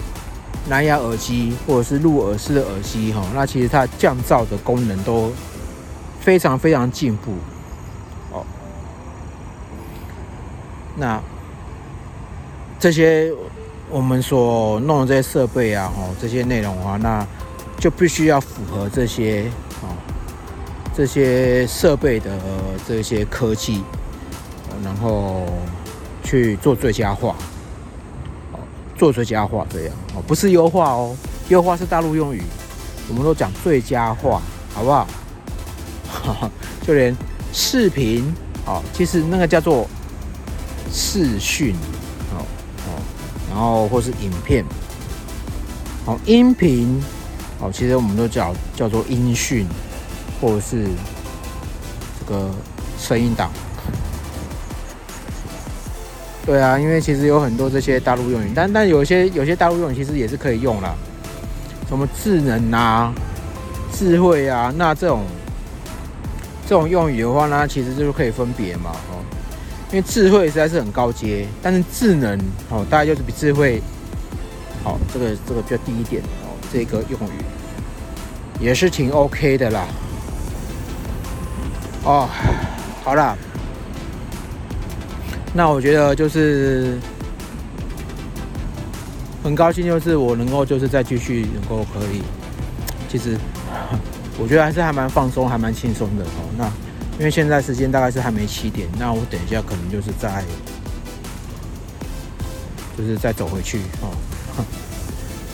[0.70, 5.30] 蓝牙耳机或者是入耳式的耳机哈，那其实它降噪的功能都
[6.28, 7.32] 非常非常进步。
[8.32, 8.44] 哦，
[10.94, 11.18] 那
[12.78, 13.32] 这些
[13.88, 17.26] 我们所弄的这些设备啊，哦，这些内容啊，那
[17.78, 19.44] 就必须要符合这些
[19.80, 19.88] 啊。
[20.94, 22.30] 这些设备的
[22.86, 23.82] 这些科技，
[24.84, 25.46] 然后
[26.22, 27.34] 去做最佳化，
[28.98, 31.16] 做最佳化这样哦，不是优化哦，
[31.48, 32.42] 优化是大陆用语，
[33.08, 34.42] 我们都讲最佳化，
[34.74, 35.06] 好不好？
[36.86, 37.16] 就连
[37.52, 38.32] 视频
[38.66, 39.88] 哦，其实那个叫做
[40.92, 41.74] 视讯
[42.32, 42.44] 哦
[42.86, 42.88] 哦，
[43.50, 44.64] 然后或是影片，
[46.06, 47.02] 哦，音频
[47.60, 49.66] 哦，其实我们都叫叫做音讯。
[50.40, 50.84] 或者是
[52.20, 52.48] 这个
[52.96, 53.50] 声音档，
[56.46, 60.94] 对啊，因为其实有很多这些大陆用语，但但有些有些大陆用语其实也是可以用了，
[61.88, 63.12] 什么智能啊、
[63.92, 65.24] 智慧啊，那这种
[66.68, 69.24] 这种用语的话呢，其实就是可以分别嘛，哦，
[69.90, 73.80] 因为智慧实在是很高阶，但是智能哦，大概就是比智慧
[74.84, 77.40] 好，这个这个比较低一点哦，这个用语。
[78.60, 79.86] 也是挺 OK 的啦。
[82.04, 82.28] 哦，
[83.02, 83.34] 好了，
[85.54, 86.98] 那我觉得就是
[89.42, 92.22] 很高兴，就是我能够就是再继续能够可以，
[93.08, 93.38] 其实
[94.38, 96.48] 我觉得还是还蛮放松，还蛮轻松的哦。
[96.56, 96.64] 那
[97.18, 100.44] 因为现在时间大概是还没七点，那我等一下可能就是在
[102.96, 104.14] 就是再走回去哦，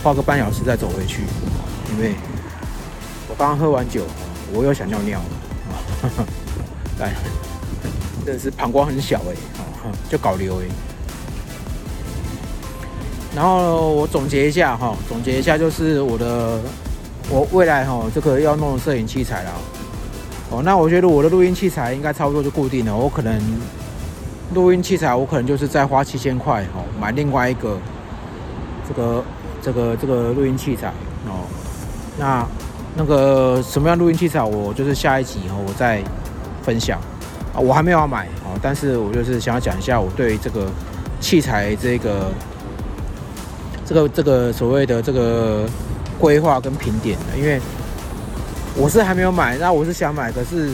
[0.02, 1.22] 花个半小时再走回去，
[1.92, 2.14] 因为
[3.28, 4.02] 我刚刚喝完酒，
[4.52, 5.24] 我又想尿尿了。
[7.00, 7.14] 哎，
[8.24, 9.34] 真的是膀胱很小哎，
[10.10, 10.66] 就搞流哎。
[13.34, 16.60] 然后我总结一下哈，总结一下就是我的
[17.28, 19.50] 我未来哈这个要弄摄影器材啦。
[20.50, 22.96] 哦，那我觉得我的录音器材应该差不多就固定了。
[22.96, 23.40] 我可能
[24.52, 27.78] 录音器材我可能就是再花七千块哦买另外一个
[28.88, 29.24] 这个
[29.62, 30.88] 这个这个录音器材
[31.26, 31.46] 哦。
[32.18, 32.46] 那
[32.96, 36.02] 那个什么样录音器材，我就是下一集哦我再。
[36.64, 36.98] 分享
[37.52, 40.66] 啊，我还没有要买哦，但是我就是想要讲一下我对这个
[41.20, 42.32] 器材这个
[43.84, 45.66] 这个这个所谓的这个
[46.18, 47.60] 规划跟评点的，因为
[48.76, 50.70] 我是还没有买，那我是想买，可是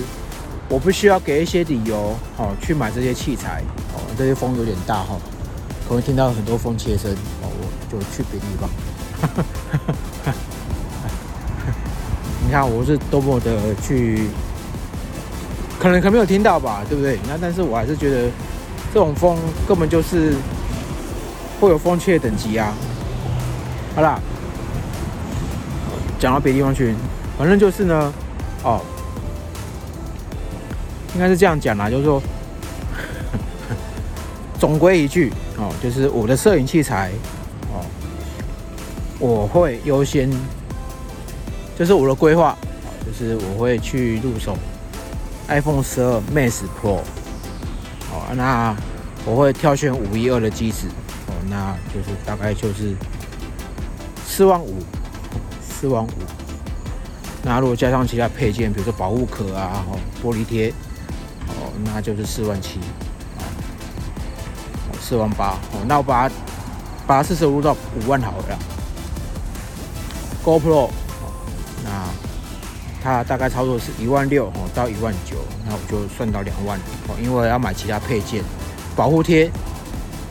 [0.69, 3.63] 我不需要给一些理由哦去买这些器材
[3.95, 5.17] 哦，这些风有点大哈，
[5.89, 7.11] 可能听到很多风切声
[7.43, 8.69] 哦，我就去别地方。
[12.45, 14.29] 你看我是多么的去。
[15.79, 17.19] 可能可能没有听到吧，对不对？
[17.27, 18.29] 那但是我还是觉得
[18.93, 20.35] 这种风根本就是
[21.59, 22.75] 会有风切等级啊。
[23.97, 24.21] 好啦，
[26.21, 26.95] 讲到别地方去，
[27.39, 28.13] 反正就是呢，
[28.63, 28.81] 哦，
[31.15, 32.23] 应该是这样讲啦，就是说，
[34.61, 37.11] 总归一句哦，就是我的摄影器材
[37.73, 37.81] 哦，
[39.19, 40.31] 我会优先，
[41.79, 42.55] 就是我的规划，
[43.07, 44.55] 就是我会去入手。
[45.49, 46.99] iPhone 十二 Max Pro，
[48.13, 48.77] 哦，那
[49.25, 50.87] 我会挑选五一二的机子，
[51.27, 52.95] 哦，那就是大概就是
[54.25, 54.77] 四万五，
[55.81, 56.09] 四万五。
[57.43, 60.69] 那如果加上其他配件，比如说保护壳啊，哦，玻璃贴，
[61.49, 62.79] 哦，那就是四万七，
[63.39, 63.43] 哦，
[65.01, 66.35] 四万八，哦，那我把它
[67.07, 68.59] 把它四舍五入到五万好了。
[70.45, 70.91] GoPro
[71.83, 71.91] 那。
[73.03, 75.35] 它大概操作是一万六哦到一万九，
[75.67, 76.79] 那我就算到两万
[77.09, 78.45] 哦，因为要买其他配件，
[78.95, 79.51] 保护贴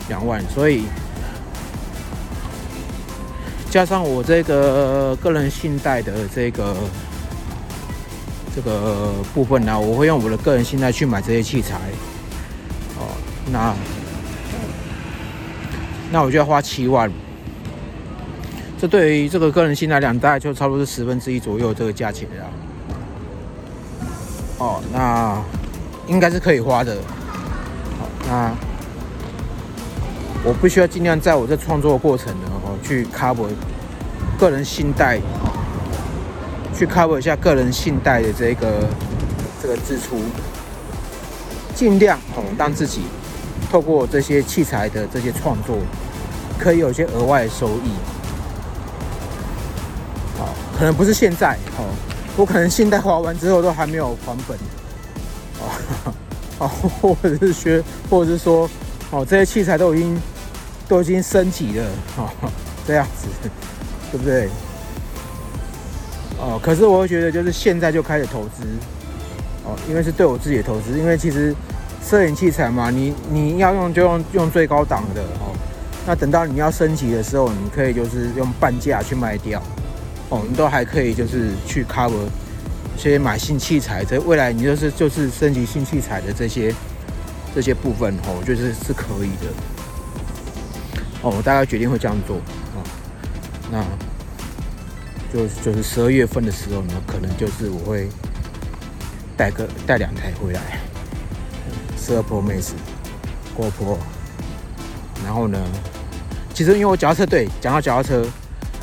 [0.08, 0.84] 两万，所以
[3.70, 6.76] 加上我这个个人信贷的这个
[8.56, 11.76] 这个部分呢，我会用我的个人信贷去买这些器材
[12.98, 13.06] 哦，
[13.52, 13.76] 那
[16.12, 17.12] 那我就要花七万，
[18.80, 22.46] 这对于这个个人信贷量大概就差不多是十分之一左右这个价钱了。
[24.58, 25.40] 哦，那
[26.08, 26.98] 应该是可以花的。
[28.00, 28.52] 好，那
[30.44, 33.48] 我必须要尽量在我这创作过程呢，去 cover
[34.38, 35.20] 个人信贷，
[36.76, 38.88] 去 cover 一下个人信贷的这个
[39.62, 40.18] 这个支出，
[41.76, 43.04] 尽量哦让自己
[43.72, 45.78] 透过这些器材的这些创作，
[46.58, 47.92] 可以有些额外收益。
[50.38, 51.86] 好，可能不是现在，哦。
[52.38, 54.58] 我可能信贷还完之后都还没有还本，
[56.58, 56.68] 哦，
[57.02, 58.70] 或者是学，或者是说，
[59.12, 60.22] 哦，这些器材都已经
[60.88, 62.30] 都已经升级了，哦，
[62.90, 63.28] 这样子，
[64.12, 64.50] 对不对？
[66.40, 68.64] 哦，可是我会觉得就是现在就开始投资，
[69.64, 71.54] 哦，因为是对我自己的投资，因为其实
[72.04, 75.54] 摄影器材嘛，你你要用就用用最高档的，哦，
[76.08, 79.62] 那等到你要升级的时候，你可以就是用半价去卖掉。
[80.30, 82.28] 哦，你都还可以，就是去 cover
[82.98, 86.74] 些买新器材，这未来你就是就是升级新器材的这些
[87.54, 89.48] 这些部分哦，我觉得是可以的。
[91.22, 92.38] 哦，我大概决定会这样做。
[93.72, 93.84] 那
[95.34, 98.10] 就就是十二月份的时候呢，可能就是我会
[99.38, 100.80] 带个带两台回来，
[101.98, 102.72] 十二 Pro Max、
[103.58, 103.98] GoPro。
[105.24, 105.60] 然后呢，
[106.54, 108.26] 其实因为我脚踏车，对，讲到脚踏车，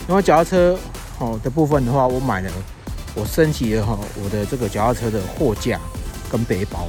[0.09, 0.78] 因为脚踏车。
[1.18, 2.53] 哦的部分的话，我买了，
[3.14, 5.80] 我升级了哈，我的这个脚踏车的货架
[6.30, 6.89] 跟背包，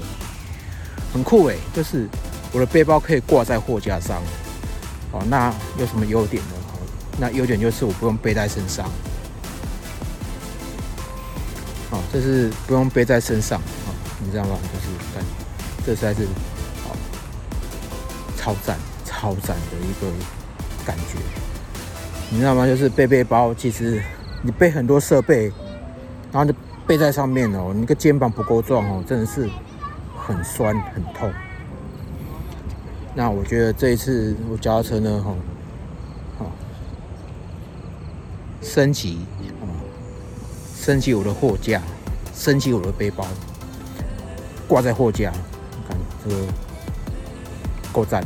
[1.13, 2.09] 很酷诶，就是
[2.51, 4.21] 我的背包可以挂在货架上，
[5.13, 6.56] 哦，那有什么优点呢？
[7.19, 8.85] 那优点就是我不用背在身上，
[11.91, 13.89] 哦，这是不用背在身上，啊，
[14.23, 14.57] 你知道吗？
[14.73, 15.25] 就是感，
[15.85, 16.23] 这实在是，
[16.85, 16.95] 哦，
[18.37, 20.11] 超赞超赞的一个
[20.85, 21.17] 感觉，
[22.29, 22.65] 你知道吗？
[22.65, 24.01] 就是背背包其实。
[24.43, 25.51] 你背很多设备，
[26.31, 26.53] 然后就
[26.85, 29.49] 背在上面哦，你个肩膀不够壮哦，真的是
[30.15, 31.33] 很酸很痛。
[33.15, 35.33] 那我觉得这一次我脚踏车呢，哈，
[36.37, 36.51] 好，
[38.67, 39.19] 升级，
[39.61, 39.65] 哦，
[40.77, 41.81] 升级我的货架，
[42.35, 43.25] 升级我的背包，
[44.67, 45.31] 挂在货架，
[45.87, 46.41] 看这个
[47.93, 48.21] 够赞。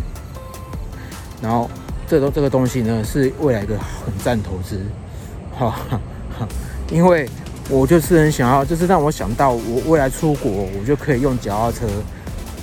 [1.42, 1.70] 然后
[2.08, 4.82] 这都这个东西呢，是未来一个很赞投资。
[5.58, 5.76] 哈，
[6.92, 7.30] 因为
[7.70, 11.88] 我就是很想要，就是让我想到我未来出国，我就可以用脚踏车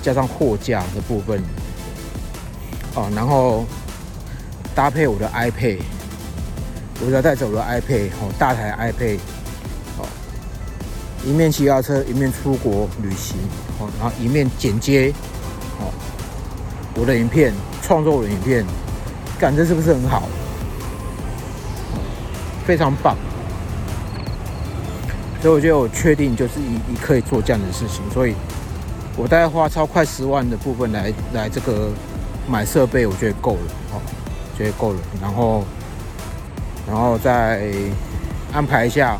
[0.01, 1.41] 加上货架的部分，
[2.95, 3.65] 哦，然后
[4.75, 5.79] 搭配我的 iPad，
[7.01, 9.17] 我只要带走了 iPad，哦，大台 iPad，
[9.97, 10.05] 哦，
[11.25, 13.37] 一面骑脚车，一面出国旅行，
[13.79, 15.13] 哦，然后一面剪接，
[15.79, 15.91] 哦，
[16.95, 18.65] 我的影片，创作我的影片，
[19.39, 20.27] 感觉是不是很好？
[22.65, 23.17] 非常棒，
[25.41, 28.35] 所以我觉得我确定就是一一可以做这样的事情，所以
[29.17, 31.89] 我大概花超快十万的部分来来这个
[32.47, 34.01] 买设备，我觉得够了，哦，
[34.55, 35.63] 觉得够了，然后
[36.89, 37.61] 然后再
[38.51, 39.17] 安排一下，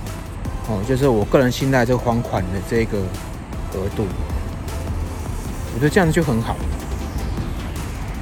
[0.67, 2.97] 哦，就是我个人信贷这个还款的这个
[3.73, 4.05] 额度，
[5.73, 6.55] 我觉得这样就很好，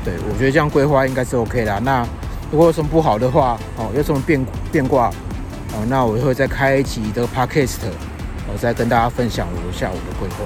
[0.04, 2.06] 对我觉得这样规划应该是 OK 的，那。
[2.50, 4.42] 如果有什么不好的话，哦，有什么变
[4.72, 5.10] 变卦，
[5.74, 7.76] 哦，那我会再开一集的 podcast，
[8.50, 10.46] 我再跟大家分享我下午的规划。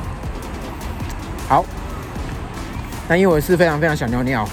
[1.47, 1.64] 好，
[3.08, 4.43] 那因为我是非常非常想尿尿，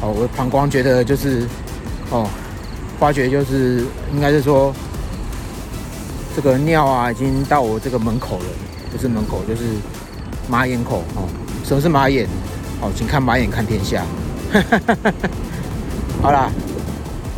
[0.00, 1.46] 哦，我膀胱觉得就是，
[2.08, 2.26] 哦，
[3.02, 3.84] 发觉就是
[4.14, 4.72] 应该是说，
[6.36, 8.44] 这个尿啊已经到我这个门口了，
[8.92, 9.62] 不是门口就是
[10.48, 11.26] 马眼口哦。
[11.64, 12.28] 什么是马眼？
[12.80, 14.04] 哦，请看马眼看天下。
[16.22, 16.48] 好啦，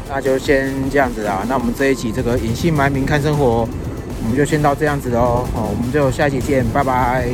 [0.06, 1.46] 那就先这样子啊。
[1.48, 3.66] 那我们这一集这个隐姓埋名看生活，
[4.22, 5.48] 我们就先到这样子喽。
[5.54, 7.26] 好，我们就下期见，拜拜。